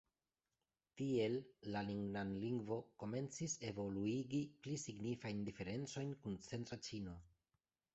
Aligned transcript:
Tiel 1.01 1.37
la 1.75 1.83
Lingnan-lingvo 1.89 2.79
komencis 3.05 3.57
evoluigi 3.71 4.43
pli 4.65 4.77
signifajn 4.89 5.49
diferencojn 5.53 6.21
kun 6.27 6.45
centra 6.51 6.85
ĉino. 6.91 7.21